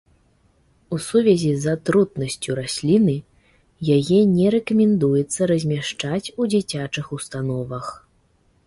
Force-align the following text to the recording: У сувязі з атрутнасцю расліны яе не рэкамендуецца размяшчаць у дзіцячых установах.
У 0.95 0.97
сувязі 1.07 1.51
з 1.65 1.75
атрутнасцю 1.77 2.51
расліны 2.61 3.15
яе 3.97 4.19
не 4.35 4.47
рэкамендуецца 4.57 5.41
размяшчаць 5.53 6.25
у 6.25 6.41
дзіцячых 6.57 7.05
установах. 7.21 7.85